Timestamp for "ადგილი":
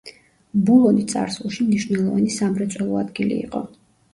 3.03-3.39